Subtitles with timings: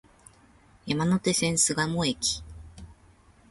[0.87, 2.41] 山手線、巣鴨駅